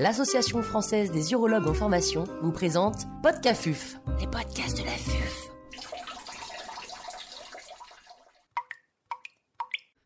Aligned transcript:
l'Association 0.00 0.62
française 0.62 1.10
des 1.10 1.32
urologues 1.32 1.66
en 1.66 1.74
formation 1.74 2.24
vous 2.40 2.52
présente 2.52 3.06
Podcafuf, 3.22 3.98
les 4.18 4.26
podcasts 4.26 4.78
de 4.78 4.82
la 4.82 4.92
FUF. 4.92 5.50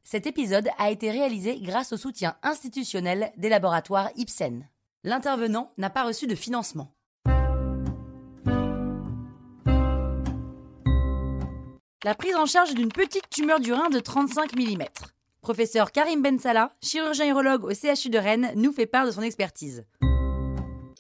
Cet 0.03 0.27
épisode 0.27 0.69
a 0.79 0.91
été 0.91 1.13
réalisé 1.13 1.61
grâce 1.61 1.93
au 1.93 1.97
soutien 1.97 2.35
institutionnel 2.43 3.31
des 3.37 3.49
laboratoires 3.49 4.11
Ipsen. 4.17 4.69
L'intervenant 5.05 5.71
n'a 5.79 5.91
pas 5.91 6.03
reçu 6.03 6.27
de 6.27 6.35
financement. 6.35 6.93
La 12.03 12.17
prise 12.17 12.35
en 12.35 12.47
charge 12.47 12.75
d'une 12.75 12.91
petite 12.91 13.31
tumeur 13.31 13.61
du 13.61 13.73
rein 13.73 13.91
de 13.91 14.01
35 14.01 14.57
mm. 14.57 14.87
Professeur 15.45 15.93
Karim 15.93 16.23
Bensala, 16.23 16.73
chirurgien 16.83 17.29
urologue 17.29 17.65
au 17.65 17.75
CHU 17.75 18.09
de 18.09 18.17
Rennes, 18.17 18.51
nous 18.57 18.73
fait 18.73 18.87
part 18.87 19.05
de 19.05 19.11
son 19.11 19.21
expertise. 19.21 19.85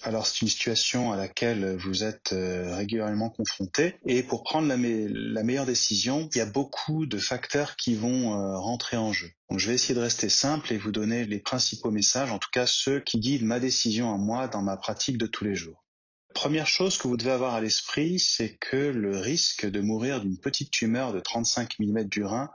Alors 0.05 0.27
c'est 0.27 0.43
une 0.43 0.49
situation 0.49 1.13
à 1.13 1.17
laquelle 1.17 1.77
vous 1.77 2.05
êtes 2.05 2.35
euh, 2.35 2.77
régulièrement 2.77 3.31
confronté 3.31 3.95
et 4.05 4.23
pour 4.23 4.43
prendre 4.43 4.69
la, 4.69 4.77
meilleure 4.77 5.65
décision, 5.65 6.29
il 6.35 6.39
y 6.39 6.43
a 6.43 6.47
beaucoup 6.47 7.07
de 7.07 7.17
facteurs 7.17 7.75
qui 7.77 7.95
vont 7.95 8.35
euh, 8.35 8.59
rentrer 8.59 8.99
en 8.99 9.15
jeu. 9.15 9.31
Donc 9.49 9.61
je 9.61 9.69
vais 9.69 9.75
essayer 9.75 9.95
de 9.95 10.01
rester 10.01 10.29
simple 10.29 10.75
et 10.75 10.77
vous 10.77 10.93
donner 10.93 11.25
les 11.25 11.39
principaux 11.39 11.91
messages, 11.91 12.31
en 12.31 12.39
tout 12.39 12.51
cas 12.53 12.67
ceux 12.67 13.01
qui 13.01 13.19
guident 13.19 13.47
ma 13.47 13.61
décision 13.61 14.15
à 14.15 14.19
moi 14.19 14.47
dans 14.47 14.61
ma 14.61 14.77
pratique 14.77 15.17
de 15.17 15.27
tous 15.27 15.45
les 15.45 15.55
jours. 15.55 15.87
Première 16.35 16.67
chose 16.67 16.99
que 16.99 17.09
vous 17.09 17.17
devez 17.17 17.31
avoir 17.31 17.55
à 17.55 17.63
l'esprit, 17.63 18.19
c'est 18.19 18.59
que 18.59 18.77
le 18.77 19.19
risque 19.19 19.65
de 19.65 19.81
mourir 19.81 20.21
d'une 20.21 20.37
petite 20.37 20.71
tumeur 20.71 21.15
de 21.15 21.21
35 21.21 21.79
mm 21.79 22.05
du 22.05 22.25
rein 22.25 22.51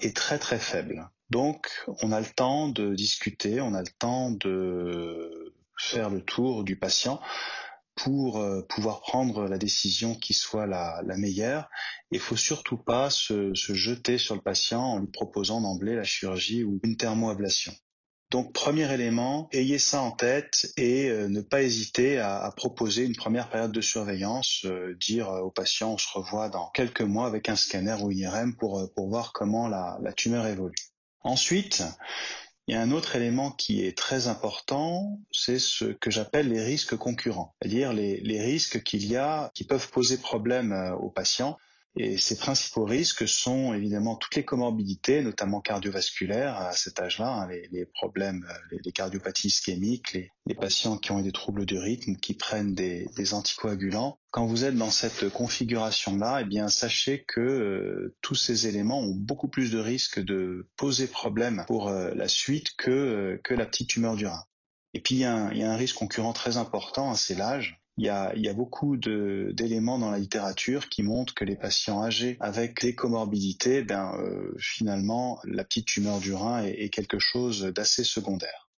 est 0.00 0.14
très 0.14 0.38
très 0.38 0.58
faible. 0.58 1.08
Donc, 1.30 1.68
on 2.02 2.10
a 2.10 2.20
le 2.20 2.26
temps 2.26 2.68
de 2.68 2.92
discuter, 2.94 3.60
on 3.60 3.72
a 3.72 3.80
le 3.80 3.92
temps 3.98 4.32
de 4.32 5.49
faire 5.80 6.10
le 6.10 6.22
tour 6.22 6.64
du 6.64 6.76
patient 6.76 7.20
pour 7.96 8.38
euh, 8.38 8.62
pouvoir 8.62 9.00
prendre 9.00 9.46
la 9.46 9.58
décision 9.58 10.14
qui 10.14 10.32
soit 10.32 10.66
la, 10.66 11.02
meilleure. 11.16 11.68
Il 12.10 12.20
faut 12.20 12.36
surtout 12.36 12.78
pas 12.78 13.10
se, 13.10 13.52
jeter 13.54 14.18
sur 14.18 14.34
le 14.34 14.40
patient 14.40 14.82
en 14.82 14.98
lui 14.98 15.08
proposant 15.08 15.60
d'emblée 15.60 15.96
la 15.96 16.04
chirurgie 16.04 16.64
ou 16.64 16.80
une 16.82 16.96
thermoablation. 16.96 17.72
Donc 18.30 18.52
premier 18.52 18.92
élément, 18.94 19.48
ayez 19.52 19.80
ça 19.80 20.02
en 20.02 20.12
tête 20.12 20.72
et 20.76 21.10
euh, 21.10 21.28
ne 21.28 21.40
pas 21.40 21.62
hésiter 21.62 22.18
à, 22.18 22.52
proposer 22.56 23.04
une 23.04 23.16
première 23.16 23.50
période 23.50 23.72
de 23.72 23.80
surveillance, 23.80 24.64
euh, 24.66 24.96
dire 25.00 25.28
au 25.28 25.50
patient 25.50 25.94
on 25.94 25.98
se 25.98 26.08
revoit 26.12 26.48
dans 26.48 26.70
quelques 26.70 27.02
mois 27.02 27.26
avec 27.26 27.48
un 27.48 27.56
scanner 27.56 27.96
ou 28.00 28.12
IRM 28.12 28.54
pour, 28.56 28.88
pour 28.94 29.08
voir 29.08 29.32
comment 29.32 29.66
la 29.66 30.12
tumeur 30.16 30.46
évolue. 30.46 30.76
Ensuite, 31.22 31.82
il 32.66 32.74
y 32.74 32.76
a 32.76 32.82
un 32.82 32.90
autre 32.90 33.16
élément 33.16 33.50
qui 33.50 33.84
est 33.84 33.96
très 33.96 34.28
important, 34.28 35.18
c'est 35.32 35.58
ce 35.58 35.86
que 35.86 36.10
j'appelle 36.10 36.48
les 36.48 36.62
risques 36.62 36.96
concurrents, 36.96 37.54
c'est-à-dire 37.60 37.92
les, 37.92 38.40
risques 38.40 38.82
qu'il 38.82 39.06
y 39.06 39.16
a 39.16 39.50
qui 39.54 39.64
peuvent 39.64 39.90
poser 39.90 40.18
problème 40.18 40.72
euh, 40.72 40.92
aux 40.94 41.10
patients 41.10 41.58
et 41.96 42.18
ces 42.18 42.36
principaux 42.36 42.84
risques 42.84 43.26
sont 43.26 43.74
évidemment 43.74 44.14
toutes 44.14 44.36
les 44.36 44.44
comorbidités, 44.44 45.22
notamment 45.22 45.60
cardiovasculaires 45.60 46.56
à 46.56 46.72
cet 46.72 47.00
âge-là, 47.00 47.28
hein, 47.28 47.48
les, 47.48 47.84
problèmes, 47.84 48.46
euh, 48.48 48.78
les, 48.84 48.92
cardiopathies 48.92 49.48
ischémiques, 49.48 50.12
les, 50.46 50.54
patients 50.54 50.98
qui 50.98 51.10
ont 51.10 51.20
des 51.20 51.32
troubles 51.32 51.66
du 51.66 51.78
rythme, 51.78 52.14
qui 52.16 52.34
prennent 52.34 52.74
des, 52.74 53.34
anticoagulants. 53.34 54.18
Quand 54.30 54.46
vous 54.46 54.64
êtes 54.64 54.76
dans 54.76 54.90
cette 54.90 55.30
configuration-là, 55.30 56.42
eh 56.42 56.44
bien 56.44 56.68
sachez 56.68 57.24
que 57.24 57.40
euh, 57.40 58.16
tous 58.20 58.36
ces 58.36 58.68
éléments 58.68 59.00
ont 59.00 59.14
beaucoup 59.14 59.48
plus 59.48 59.72
de 59.72 59.78
risques 59.78 60.20
de 60.20 60.68
poser 60.76 61.08
problème 61.08 61.64
pour 61.66 61.88
euh, 61.88 62.12
la 62.14 62.28
suite 62.28 62.76
que, 62.76 63.40
la 63.48 63.66
petite 63.66 63.88
tumeur 63.88 64.14
du 64.14 64.26
rein. 64.26 64.44
Et 64.94 65.00
puis 65.00 65.16
il 65.16 65.18
y 65.18 65.24
a 65.24 65.34
un, 65.34 65.52
il 65.52 65.58
y 65.58 65.64
a 65.64 65.72
un 65.72 65.76
risque 65.76 65.96
concurrent 65.96 66.32
très 66.32 66.56
important, 66.56 67.10
hein, 67.10 67.16
c'est 67.16 67.34
l'âge 67.34 67.79
il 67.96 68.06
y 68.06 68.08
a, 68.48 68.54
beaucoup 68.54 68.96
d'éléments 68.96 69.98
dans 69.98 70.10
la 70.10 70.18
littérature 70.18 70.88
qui 70.88 71.02
montrent 71.02 71.34
que 71.34 71.44
les 71.44 71.56
patients 71.56 72.02
âgés 72.02 72.36
avec 72.40 72.80
des 72.80 72.94
comorbidités, 72.94 73.82
ben, 73.82 74.14
euh, 74.18 74.54
finalement, 74.58 75.38
la 75.44 75.64
petite 75.64 75.86
tumeur 75.86 76.18
du 76.18 76.32
rein 76.32 76.64
est, 76.64 76.88
quelque 76.88 77.18
chose 77.18 77.62
d'assez 77.62 78.04
secondaire. 78.04 78.70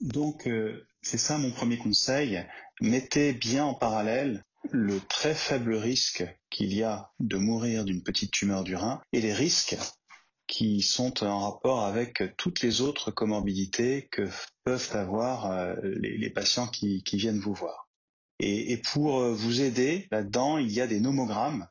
Donc, 0.00 0.46
euh, 0.46 0.86
c'est 1.00 1.18
ça 1.18 1.38
mon 1.38 1.50
premier 1.50 1.78
conseil. 1.78 2.44
Mettez 2.82 3.32
bien 3.32 3.64
en 3.64 3.74
parallèle 3.74 4.44
le 4.70 5.00
très 5.00 5.34
faible 5.34 5.74
risque 5.74 6.26
qu'il 6.50 6.74
y 6.74 6.82
a 6.82 7.10
de 7.20 7.36
mourir 7.36 7.84
d'une 7.84 8.02
petite 8.02 8.32
tumeur 8.32 8.62
du 8.62 8.74
rein 8.76 9.00
et 9.12 9.20
les 9.20 9.32
risques 9.32 9.76
qui 10.46 10.82
sont 10.82 11.24
en 11.24 11.50
rapport 11.50 11.84
avec 11.84 12.36
toutes 12.36 12.60
les 12.60 12.80
autres 12.82 13.10
comorbidités 13.10 14.08
que 14.10 14.28
peuvent 14.64 14.90
avoir 14.92 15.50
euh, 15.50 15.74
les, 15.82 16.30
patients 16.30 16.66
qui 16.68 17.02
viennent 17.12 17.40
vous 17.40 17.54
voir. 17.54 17.85
Et, 18.38 18.76
pour 18.76 19.20
euh, 19.20 19.32
vous 19.32 19.62
aider 19.62 20.06
là-dedans, 20.10 20.58
il 20.58 20.70
y 20.70 20.80
a 20.80 20.86
des 20.86 21.00
nomogrammes. 21.00 21.66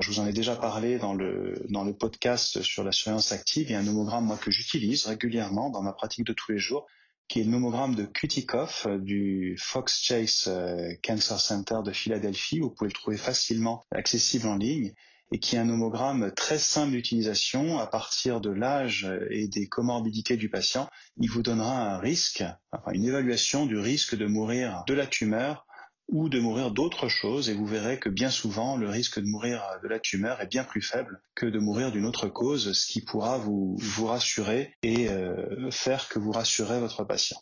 Je 0.00 0.10
vous 0.10 0.20
en 0.20 0.26
ai 0.26 0.32
déjà 0.32 0.54
parlé 0.56 0.98
dans 0.98 1.14
le, 1.14 1.66
dans 1.70 1.84
le 1.84 1.94
podcast 1.94 2.62
sur 2.62 2.84
la 2.84 2.92
surveillance 2.92 3.32
active. 3.32 3.68
Il 3.68 3.72
y 3.72 3.74
a 3.74 3.80
un 3.80 3.84
nomogramme 3.84 4.26
moi 4.26 4.36
que 4.36 4.50
j'utilise 4.50 5.06
régulièrement 5.06 5.70
dans 5.70 5.82
ma 5.82 5.92
pratique 5.92 6.24
de 6.24 6.32
tous 6.32 6.52
les 6.52 6.58
jours, 6.58 6.86
qui 7.28 7.40
est 7.40 7.44
le 7.44 7.50
nomogramme 7.50 7.94
de 7.94 8.04
Kutikoff 8.04 8.86
euh, 8.86 8.98
du 8.98 9.56
Fox 9.58 10.00
Chase 10.02 10.44
euh, 10.46 10.94
Cancer 11.02 11.40
Center 11.40 11.78
de 11.84 11.92
Philadelphie. 11.92 12.60
Vous 12.60 12.70
pouvez 12.70 12.88
le 12.88 12.94
trouver 12.94 13.16
facilement 13.16 13.82
accessible 13.90 14.46
en 14.46 14.56
ligne 14.56 14.92
et 15.32 15.40
qui 15.40 15.56
est 15.56 15.58
un 15.58 15.64
nomogramme 15.64 16.32
très 16.36 16.58
simple 16.58 16.92
d'utilisation 16.92 17.78
à 17.80 17.88
partir 17.88 18.40
de 18.40 18.50
l'âge 18.50 19.10
et 19.30 19.48
des 19.48 19.66
comorbidités 19.66 20.36
du 20.36 20.48
patient. 20.48 20.88
Il 21.16 21.28
vous 21.28 21.42
donnera 21.42 21.94
un 21.94 21.98
risque, 21.98 22.44
enfin 22.70 22.92
une 22.92 23.04
évaluation 23.04 23.66
du 23.66 23.78
risque 23.78 24.14
de 24.16 24.26
mourir 24.26 24.84
de 24.86 24.94
la 24.94 25.08
tumeur 25.08 25.63
ou 26.08 26.28
de 26.28 26.40
mourir 26.40 26.70
d'autre 26.70 27.08
chose 27.08 27.48
et 27.48 27.54
vous 27.54 27.66
verrez 27.66 27.98
que 27.98 28.08
bien 28.08 28.30
souvent 28.30 28.76
le 28.76 28.88
risque 28.88 29.18
de 29.20 29.26
mourir 29.26 29.62
de 29.82 29.88
la 29.88 29.98
tumeur 29.98 30.40
est 30.40 30.46
bien 30.46 30.64
plus 30.64 30.82
faible 30.82 31.22
que 31.34 31.46
de 31.46 31.58
mourir 31.58 31.92
d'une 31.92 32.06
autre 32.06 32.28
cause, 32.28 32.72
ce 32.72 32.86
qui 32.86 33.02
pourra 33.02 33.38
vous, 33.38 33.76
vous 33.78 34.06
rassurer 34.06 34.74
et 34.82 35.08
euh, 35.08 35.70
faire 35.70 36.08
que 36.08 36.18
vous 36.18 36.32
rassurez 36.32 36.78
votre 36.78 37.04
patient. 37.04 37.40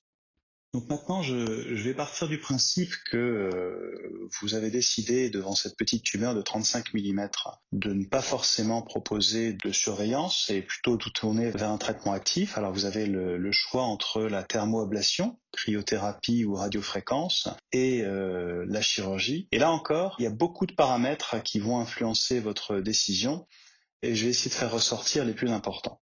Donc 0.73 0.89
maintenant, 0.89 1.21
je, 1.21 1.35
vais 1.35 1.93
partir 1.93 2.29
du 2.29 2.39
principe 2.39 2.95
que 3.11 3.19
euh, 3.19 4.29
vous 4.41 4.55
avez 4.55 4.71
décidé, 4.71 5.29
devant 5.29 5.55
cette 5.55 5.77
petite 5.77 6.03
tumeur 6.03 6.35
de 6.35 6.41
35 6.41 6.95
mm, 6.95 7.29
de 7.73 7.93
ne 7.93 8.07
pas 8.07 8.23
forcément 8.23 8.81
proposer 8.81 9.53
de 9.53 9.71
surveillance 9.71 10.49
et 10.49 10.63
plutôt 10.63 10.97
de 10.97 11.11
tourner 11.11 11.51
vers 11.51 11.69
un 11.69 11.77
traitement 11.77 12.13
actif. 12.13 12.57
Alors 12.57 12.73
vous 12.73 12.87
avez 12.87 13.05
le, 13.05 13.53
choix 13.53 13.83
entre 13.83 14.23
la 14.23 14.45
thermoablation, 14.45 15.39
cryothérapie 15.53 16.47
ou 16.47 16.55
radiofréquence, 16.55 17.49
et 17.73 18.01
euh, 18.03 18.65
la 18.67 18.81
chirurgie. 18.81 19.49
Et 19.53 19.59
là 19.59 19.71
encore, 19.71 20.17
il 20.19 20.23
y 20.23 20.27
a 20.27 20.31
beaucoup 20.31 20.65
de 20.65 20.73
paramètres 20.73 21.43
qui 21.43 21.59
vont 21.59 21.81
influencer 21.81 22.41
votre 22.41 22.81
décision 22.81 23.47
et 24.03 24.15
je 24.15 24.25
vais 24.25 24.31
essayer 24.31 24.51
de 24.51 24.55
faire 24.55 24.73
ressortir 24.73 25.25
les 25.25 25.35
plus 25.35 25.51
importants. 25.51 26.02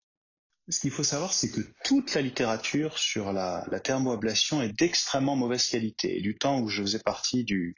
Ce 0.68 0.80
qu'il 0.80 0.92
faut 0.92 1.04
savoir, 1.04 1.32
c'est 1.32 1.52
que 1.52 1.62
toute 1.84 2.16
la 2.16 2.22
littérature 2.22 2.98
sur 2.98 3.32
la, 3.32 3.64
thermoablation 3.84 4.64
est 4.64 4.74
d'extrêmement 4.74 5.36
mauvaise 5.36 5.68
qualité. 5.68 6.18
Et 6.18 6.22
du 6.22 6.38
temps 6.38 6.60
où 6.60 6.70
je 6.70 6.82
faisais 6.82 7.00
partie 7.00 7.44
du, 7.44 7.76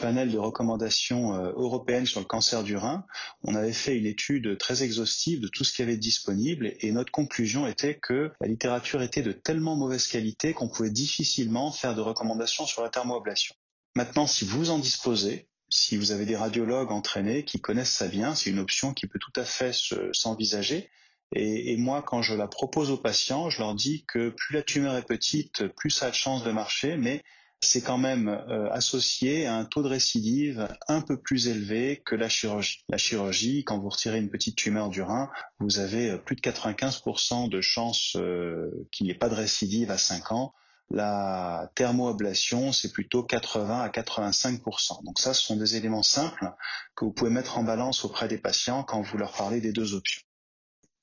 panel 0.00 0.32
de 0.32 0.38
recommandations 0.38 1.34
euh, 1.34 1.52
européennes 1.54 2.06
sur 2.06 2.18
le 2.18 2.26
cancer 2.26 2.64
du 2.64 2.76
rein, 2.76 3.04
on 3.42 3.54
avait 3.54 3.72
fait 3.72 3.96
une 3.96 4.06
étude 4.06 4.58
très 4.58 4.82
exhaustive 4.82 5.40
de 5.40 5.46
tout 5.48 5.62
ce 5.62 5.72
qui 5.72 5.82
avait 5.82 5.96
disponible 5.96 6.74
et 6.80 6.90
notre 6.90 7.12
conclusion 7.12 7.66
était 7.66 7.98
que 7.98 8.32
la 8.40 8.48
littérature 8.48 9.02
était 9.02 9.22
de 9.22 9.32
tellement 9.32 9.76
mauvaise 9.76 10.06
qualité 10.08 10.52
qu'on 10.52 10.68
pouvait 10.68 10.90
difficilement 10.90 11.70
faire 11.70 11.94
de 11.94 12.00
recommandations 12.00 12.66
sur 12.66 12.82
la 12.82 12.90
thermoablation. 12.90 13.54
Maintenant, 13.94 14.26
si 14.26 14.44
vous 14.44 14.70
en 14.70 14.78
disposez, 14.78 15.48
si 15.68 15.96
vous 15.96 16.10
avez 16.10 16.26
des 16.26 16.36
radiologues 16.36 16.90
entraînés 16.90 17.44
qui 17.44 17.60
connaissent 17.60 17.92
ça 17.92 18.08
bien, 18.08 18.34
c'est 18.34 18.50
une 18.50 18.58
option 18.58 18.92
qui 18.92 19.06
peut 19.06 19.20
tout 19.20 19.32
à 19.36 19.44
fait 19.44 19.72
s'envisager. 20.12 20.90
Et, 21.32 21.76
moi, 21.76 22.02
quand 22.02 22.22
je 22.22 22.34
la 22.34 22.48
propose 22.48 22.90
aux 22.90 22.96
patients, 22.96 23.50
je 23.50 23.60
leur 23.60 23.74
dis 23.74 24.04
que 24.06 24.30
plus 24.30 24.54
la 24.54 24.62
tumeur 24.62 24.96
est 24.96 25.06
petite, 25.06 25.68
plus 25.68 25.90
ça 25.90 26.06
a 26.06 26.10
de 26.10 26.14
chances 26.14 26.42
de 26.42 26.50
marcher, 26.50 26.96
mais 26.96 27.22
c'est 27.62 27.82
quand 27.82 27.98
même 27.98 28.28
euh, 28.28 28.70
associé 28.70 29.46
à 29.46 29.54
un 29.54 29.64
taux 29.64 29.82
de 29.82 29.88
récidive 29.88 30.66
un 30.88 31.02
peu 31.02 31.20
plus 31.20 31.48
élevé 31.48 32.02
que 32.04 32.16
la 32.16 32.28
chirurgie. 32.28 32.84
La 32.88 32.96
chirurgie, 32.96 33.64
quand 33.64 33.78
vous 33.78 33.90
retirez 33.90 34.18
une 34.18 34.30
petite 34.30 34.56
tumeur 34.56 34.88
du 34.88 35.02
rein, 35.02 35.30
vous 35.58 35.78
avez 35.78 36.10
euh, 36.10 36.18
plus 36.18 36.36
de 36.36 36.40
95% 36.40 37.50
de 37.50 37.60
chances 37.60 38.16
euh, 38.16 38.88
qu'il 38.90 39.04
n'y 39.04 39.12
ait 39.12 39.18
pas 39.18 39.28
de 39.28 39.34
récidive 39.34 39.90
à 39.90 39.98
5 39.98 40.32
ans. 40.32 40.54
La 40.90 41.70
thermoablation, 41.76 42.72
c'est 42.72 42.92
plutôt 42.92 43.22
80 43.22 43.80
à 43.80 43.88
85%. 43.88 45.04
Donc 45.04 45.20
ça, 45.20 45.34
ce 45.34 45.42
sont 45.44 45.56
des 45.56 45.76
éléments 45.76 46.02
simples 46.02 46.50
que 46.96 47.04
vous 47.04 47.12
pouvez 47.12 47.30
mettre 47.30 47.58
en 47.58 47.62
balance 47.62 48.04
auprès 48.04 48.26
des 48.26 48.38
patients 48.38 48.82
quand 48.82 49.00
vous 49.02 49.18
leur 49.18 49.32
parlez 49.32 49.60
des 49.60 49.72
deux 49.72 49.94
options. 49.94 50.22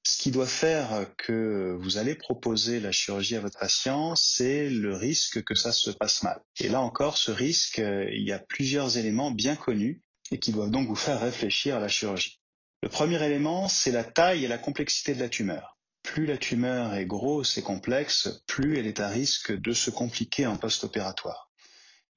Ce 0.10 0.18
qui 0.18 0.32
doit 0.32 0.48
faire 0.48 1.06
que 1.18 1.76
vous 1.82 1.98
allez 1.98 2.16
proposer 2.16 2.80
la 2.80 2.94
chirurgie 2.94 3.36
à 3.36 3.42
votre 3.42 3.60
patient, 3.60 4.16
c'est 4.16 4.70
le 4.70 4.96
risque 4.96 5.44
que 5.44 5.54
ça 5.54 5.74
se 5.74 5.92
passe 5.92 6.24
mal. 6.24 6.40
Et 6.62 6.70
là 6.70 6.80
encore, 6.80 7.18
ce 7.18 7.30
risque, 7.30 7.80
il 7.80 8.24
y 8.24 8.32
a 8.32 8.40
plusieurs 8.40 8.98
éléments 8.98 9.32
bien 9.32 9.58
connus 9.58 10.02
et 10.32 10.40
qui 10.40 10.54
doivent 10.54 10.72
donc 10.72 10.88
vous 10.88 10.96
faire 10.96 11.20
réfléchir 11.20 11.76
à 11.76 11.82
la 11.82 11.90
chirurgie. 11.90 12.40
Le 12.84 12.88
premier 12.88 13.22
élément, 13.22 13.68
c'est 13.68 13.92
la 13.92 14.06
taille 14.06 14.46
et 14.46 14.48
la 14.48 14.58
complexité 14.58 15.14
de 15.14 15.20
la 15.20 15.28
tumeur. 15.28 15.78
plus 16.04 16.26
la 16.26 16.38
tumeur 16.38 16.94
est 16.94 17.06
grosse 17.06 17.58
et 17.58 17.62
complexe, 17.62 18.30
plus 18.48 18.80
elle 18.80 18.88
est 18.88 19.02
à 19.02 19.10
risque 19.10 19.52
de 19.52 19.74
se 19.74 19.90
compliquer 19.90 20.48
en 20.48 20.56
post-opératoire. 20.56 21.47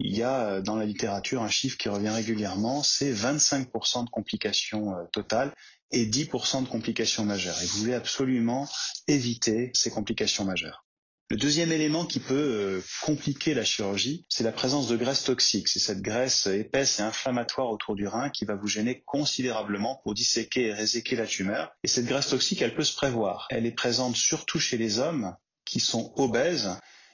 Il 0.03 0.17
y 0.17 0.23
a 0.23 0.47
euh, 0.47 0.63
dans 0.63 0.77
la 0.77 0.87
littérature 0.87 1.43
un 1.43 1.51
chiffre 1.51 1.77
qui 1.77 1.91
revient 1.91 2.09
régulièrement, 2.09 2.83
c'est 2.83 3.13
25% 3.13 4.07
de 4.07 4.11
complications 4.11 4.97
euh, 4.97 5.05
totales 5.13 5.55
et 5.93 6.07
10% 6.07 6.65
de 6.65 6.69
complications 6.69 7.25
majeures. 7.27 7.61
Et 7.63 7.67
vous 7.67 7.81
voulez 7.81 7.95
absolument 7.95 8.67
éviter 9.09 9.71
ces 9.75 9.91
complications 9.91 10.45
majeures. 10.45 10.87
Le 11.29 11.37
deuxième 11.37 11.71
élément 11.71 12.07
qui 12.07 12.19
peut 12.19 12.35
euh, 12.35 12.85
compliquer 13.03 13.53
la 13.53 13.63
chirurgie, 13.63 14.25
c'est 14.31 14.43
la 14.43 14.53
présence 14.53 14.89
de 14.89 14.97
graisse 14.97 15.23
toxique. 15.23 15.69
C'est 15.69 15.79
cette 15.79 16.01
graisse 16.01 16.47
épaisse 16.47 16.99
et 16.99 17.03
inflammatoire 17.03 17.71
autour 17.71 17.95
du 17.95 18.09
rein 18.09 18.31
qui 18.31 18.47
va 18.47 18.57
vous 18.57 18.67
gêner 18.67 19.03
considérablement 19.05 20.01
pour 20.03 20.15
disséquer 20.15 20.69
et 20.69 20.73
réséquer 20.73 21.15
la 21.15 21.27
tumeur. 21.27 21.73
Et 21.85 21.89
cette 21.89 22.07
graisse 22.07 22.31
toxique, 22.31 22.63
elle 22.63 22.75
peut 22.75 22.85
se 22.85 22.97
prévoir. 22.97 23.47
Elle 23.51 23.67
est 23.67 23.71
présente 23.71 24.17
surtout 24.17 24.59
chez 24.59 24.79
les 24.79 24.99
hommes 24.99 25.37
qui 25.67 25.79
sont 25.79 26.13
obèses. 26.17 26.71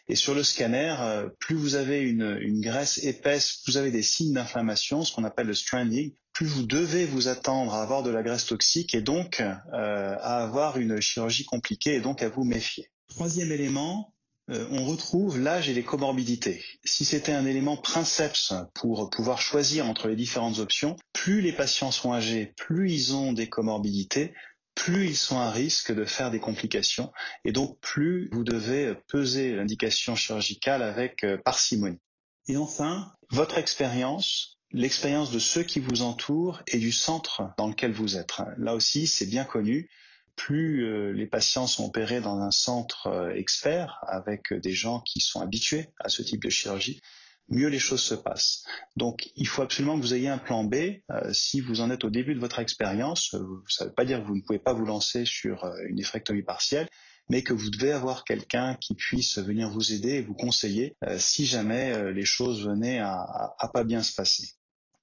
Et 0.09 0.15
sur 0.15 0.35
le 0.35 0.45
scanner, 0.45 0.95
euh, 1.01 1.29
plus 1.41 1.57
vous 1.57 1.75
avez 1.75 2.01
une, 2.01 2.61
graisse 2.61 3.03
épaisse, 3.03 3.61
plus 3.65 3.73
vous 3.73 3.79
avez 3.79 3.91
des 3.91 4.03
signes 4.03 4.35
d'inflammation, 4.35 5.05
ce 5.05 5.13
qu'on 5.13 5.25
appelle 5.25 5.49
le 5.49 5.55
stranding, 5.55 6.13
plus 6.33 6.47
vous 6.47 6.65
devez 6.65 7.07
vous 7.07 7.29
attendre 7.29 7.75
à 7.75 7.83
avoir 7.83 8.03
de 8.03 8.11
la 8.11 8.23
graisse 8.23 8.47
toxique 8.47 8.95
et 8.95 9.01
donc 9.01 9.41
euh, 9.41 9.55
à 9.73 10.43
avoir 10.45 10.79
une 10.79 11.01
chirurgie 11.01 11.45
compliquée 11.45 11.95
et 11.95 12.01
donc 12.01 12.23
à 12.23 12.29
vous 12.29 12.45
méfier. 12.45 12.89
Troisième 13.09 13.51
élément, 13.51 14.13
euh, 14.51 14.65
on 14.71 14.85
retrouve 14.85 15.41
l'âge 15.41 15.69
et 15.69 15.75
les 15.75 15.83
comorbidités. 15.83 16.63
Si 16.85 17.05
c'était 17.05 17.33
un 17.33 17.47
élément 17.47 17.77
princeps 17.77 18.55
pour 18.75 19.11
pouvoir 19.11 19.41
choisir 19.41 19.87
entre 19.87 20.07
les 20.07 20.17
différentes 20.17 20.61
options, 20.61 20.97
plus 21.13 21.41
les 21.41 21.53
patients 21.53 21.91
sont 21.91 22.13
âgés, 22.13 22.53
plus 22.57 22.93
ils 22.93 23.15
ont 23.15 23.33
des 23.33 23.49
comorbidités, 23.49 24.35
plus 24.77 25.07
ils 25.07 25.17
sont 25.17 25.39
à 25.39 25.51
risque 25.51 25.93
de 25.93 26.05
faire 26.05 26.31
des 26.31 26.39
complications 26.39 27.11
et 27.45 27.51
donc 27.51 27.81
plus 27.81 28.29
vous 28.31 28.45
devez 28.45 28.95
peser 29.09 29.57
l'indication 29.57 30.15
chirurgicale 30.15 30.83
avec 30.83 31.25
euh, 31.25 31.39
parcimonie. 31.39 31.99
Et 32.47 32.57
enfin, 32.57 33.11
votre 33.31 33.59
expérience, 33.59 34.59
l'expérience 34.71 35.33
de 35.33 35.41
ceux 35.41 35.65
qui 35.65 35.81
vous 35.81 36.03
entourent 36.03 36.63
et 36.69 36.79
du 36.79 36.93
centre 36.93 37.43
dans 37.59 37.67
lequel 37.67 37.93
vous 37.93 38.17
êtes. 38.17 38.35
Là 38.59 38.75
aussi, 38.75 39.09
c'est 39.09 39.27
bien 39.27 39.45
connu 39.45 39.91
plus 40.37 40.85
euh, 40.85 41.13
les 41.13 41.27
patients 41.27 41.67
sont 41.67 41.87
opérés 41.87 42.21
dans 42.21 42.39
un 42.39 42.51
centre 42.51 43.07
euh, 43.07 43.35
expert 43.35 43.99
avec 44.07 44.53
des 44.53 44.73
gens 44.73 45.01
qui 45.01 45.21
sont 45.21 45.41
habitués 45.41 45.89
à 45.99 46.11
ce 46.11 46.23
type 46.23 46.45
de 46.45 46.51
chirurgie, 46.51 47.01
mieux 47.49 47.69
les 47.69 47.79
choses 47.79 48.03
se 48.03 48.15
passent. 48.15 48.65
Donc 48.97 49.31
il 49.37 49.47
faut 49.47 49.63
absolument 49.63 49.97
que 49.97 50.03
vous 50.03 50.15
ayez 50.15 50.29
un 50.29 50.39
plan 50.39 50.65
B. 50.65 50.75
Euh, 51.11 51.33
si 51.33 51.61
vous 51.61 51.81
en 51.81 51.91
êtes 51.91 52.05
au 52.05 52.11
début 52.11 52.35
de 52.35 52.41
votre 52.41 52.59
expérience, 52.59 53.31
ça 53.31 53.39
ne 53.39 53.89
veut 53.89 53.95
pas 53.95 54.05
dire 54.05 54.21
que 54.21 54.27
vous 54.27 54.37
ne 54.37 54.43
pouvez 54.43 54.59
pas 54.59 54.73
vous 54.73 54.85
lancer 54.85 55.25
sur 55.25 55.65
une 55.89 55.97
nephrectomie 55.97 56.43
partielle, 56.43 56.89
mais 57.29 57.43
que 57.43 57.53
vous 57.53 57.71
devez 57.71 57.93
avoir 57.93 58.25
quelqu'un 58.25 58.77
qui 58.81 58.95
puisse 58.95 59.39
venir 59.39 59.71
vous 59.71 59.93
aider 59.93 60.15
et 60.15 60.23
vous 60.23 60.35
conseiller 60.35 60.97
si 61.19 61.47
jamais 61.47 62.13
les 62.13 62.25
choses 62.25 62.67
venaient 62.67 63.01
à, 63.01 63.71
pas 63.73 63.85
bien 63.85 64.03
se 64.03 64.15
passer. 64.15 64.57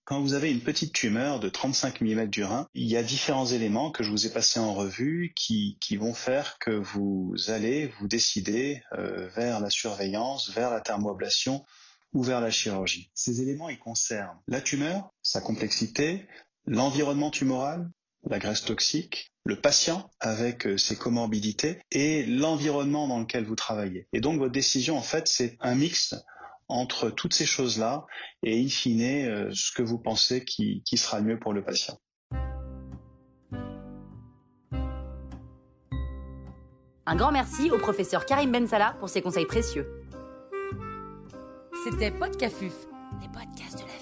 Quand 0.05 0.19
vous 0.19 0.33
avez 0.33 0.51
une 0.51 0.59
petite 0.59 0.91
tumeur 0.91 1.39
de 1.39 1.47
35 1.47 2.01
mm 2.01 2.25
du 2.27 2.43
rein, 2.43 2.67
il 2.73 2.89
y 2.89 2.97
a 2.97 3.03
différents 3.03 3.45
éléments 3.45 3.89
que 3.89 4.03
je 4.03 4.09
vous 4.09 4.27
ai 4.27 4.29
passés 4.29 4.59
en 4.59 4.73
revue 4.73 5.31
qui, 5.33 5.77
vont 5.95 6.13
faire 6.13 6.57
que 6.59 6.71
vous 6.71 7.33
allez 7.47 7.87
vous 7.87 8.09
décider 8.09 8.83
euh, 8.97 9.29
vers 9.29 9.61
la 9.61 9.69
surveillance, 9.69 10.49
vers 10.49 10.71
la 10.71 10.81
thermoablation 10.81 11.65
ou 12.13 12.23
vers 12.23 12.41
la 12.41 12.51
chirurgie. 12.51 13.11
Ces 13.13 13.41
éléments, 13.41 13.69
ils 13.69 13.79
concernent 13.79 14.39
la 14.47 14.61
tumeur, 14.61 15.09
sa 15.21 15.41
complexité, 15.41 16.27
l'environnement 16.65 17.31
tumoral, 17.31 17.89
la 18.29 18.39
graisse 18.39 18.63
toxique, 18.63 19.31
le 19.45 19.59
patient 19.59 20.09
avec 20.19 20.65
euh, 20.65 20.77
ses 20.77 20.95
comorbidités 20.95 21.79
et 21.91 22.25
l'environnement 22.25 23.07
dans 23.07 23.19
lequel 23.19 23.43
vous 23.43 23.55
travaillez. 23.55 24.07
Et 24.13 24.21
donc 24.21 24.39
votre 24.39 24.53
décision, 24.53 24.97
en 24.97 25.01
fait, 25.01 25.27
c'est 25.27 25.57
un 25.59 25.75
mix 25.75 26.15
entre 26.69 27.09
toutes 27.09 27.33
ces 27.33 27.45
choses-là 27.45 28.05
et 28.41 28.63
in 28.63 28.69
fine 28.69 29.01
euh, 29.01 29.51
ce 29.53 29.71
que 29.71 29.83
vous 29.83 29.99
pensez 29.99 30.45
qui, 30.45 30.81
sera 30.95 31.21
mieux 31.21 31.37
pour 31.37 31.53
le 31.53 31.63
patient. 31.63 31.97
Un 37.05 37.17
grand 37.17 37.33
merci 37.33 37.69
au 37.69 37.77
professeur 37.77 38.25
Karim 38.25 38.51
Bensala 38.51 38.95
pour 38.99 39.09
ses 39.09 39.21
conseils 39.21 39.45
précieux. 39.45 40.02
C'était 41.83 42.11
Podcafuf, 42.11 42.87
les 43.21 43.27
podcasts 43.27 43.79
de 43.79 43.87
la 43.87 43.92